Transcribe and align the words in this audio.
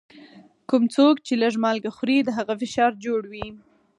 کوم 0.69 0.83
څوک 0.95 1.15
چي 1.25 1.33
لږ 1.41 1.53
مالګه 1.63 1.91
خوري، 1.97 2.17
د 2.23 2.29
هغه 2.37 2.53
فشار 2.61 2.91
جوړ 3.05 3.21
وي. 3.31 3.47